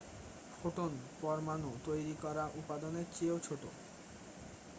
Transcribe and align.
photon 0.51 0.91
পরমাণু 1.19 1.69
তৈরি 1.83 2.15
করা 2.15 2.43
উপাদানের 2.55 3.07
চেয়েও 3.11 3.37
ছোট 3.39 3.63